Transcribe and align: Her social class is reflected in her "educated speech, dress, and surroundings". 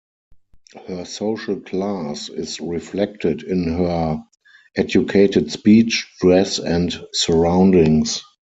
Her 0.87 1.05
social 1.05 1.57
class 1.59 2.29
is 2.29 2.59
reflected 2.59 3.43
in 3.43 3.65
her 3.65 4.23
"educated 4.75 5.51
speech, 5.51 6.07
dress, 6.19 6.57
and 6.57 6.91
surroundings". 7.13 8.23